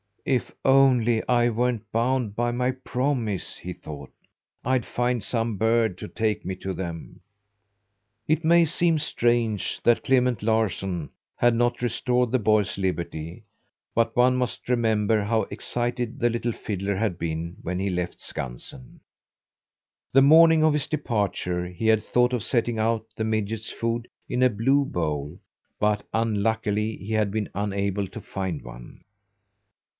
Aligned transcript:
"If 0.25 0.51
only 0.65 1.27
I 1.27 1.49
weren't 1.49 1.91
bound 1.91 2.35
by 2.35 2.51
my 2.51 2.71
promise," 2.71 3.57
he 3.57 3.73
thought, 3.73 4.11
"I'd 4.63 4.85
find 4.85 5.23
some 5.23 5.57
bird 5.57 5.97
to 5.99 6.07
take 6.07 6.43
me 6.45 6.55
to 6.57 6.73
them!" 6.73 7.21
It 8.27 8.43
may 8.43 8.65
seem 8.65 8.97
strange 8.97 9.79
that 9.83 10.03
Clement 10.03 10.41
Larsson 10.41 11.09
had 11.35 11.55
not 11.55 11.81
restored 11.83 12.31
the 12.31 12.39
boy's 12.39 12.77
liberty, 12.77 13.45
but 13.95 14.15
one 14.15 14.35
must 14.37 14.69
remember 14.69 15.23
how 15.23 15.43
excited 15.51 16.19
the 16.19 16.29
little 16.29 16.51
fiddler 16.53 16.95
had 16.95 17.17
been 17.19 17.57
when 17.63 17.77
he 17.79 17.89
left 17.91 18.19
Skansen. 18.19 19.01
The 20.13 20.21
morning 20.23 20.63
of 20.63 20.73
his 20.73 20.87
departure 20.87 21.67
he 21.67 21.87
had 21.87 22.03
thought 22.03 22.33
of 22.33 22.43
setting 22.43 22.79
out 22.79 23.05
the 23.15 23.23
midget's 23.23 23.71
food 23.71 24.07
in 24.29 24.41
a 24.43 24.49
blue 24.49 24.85
bowl, 24.85 25.39
but, 25.79 26.05
unluckily, 26.13 26.97
he 26.97 27.13
had 27.13 27.31
been 27.31 27.49
unable 27.53 28.07
to 28.07 28.21
find 28.21 28.63
one. 28.63 29.03